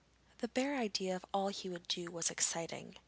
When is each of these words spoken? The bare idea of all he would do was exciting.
The 0.39 0.47
bare 0.47 0.77
idea 0.77 1.15
of 1.15 1.23
all 1.31 1.49
he 1.49 1.69
would 1.69 1.87
do 1.87 2.09
was 2.09 2.31
exciting. 2.31 2.97